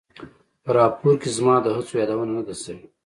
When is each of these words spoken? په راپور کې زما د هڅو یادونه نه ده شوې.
په 0.63 0.69
راپور 0.79 1.13
کې 1.21 1.29
زما 1.37 1.55
د 1.61 1.67
هڅو 1.75 1.93
یادونه 2.01 2.31
نه 2.37 2.43
ده 2.47 2.53
شوې. 2.61 2.85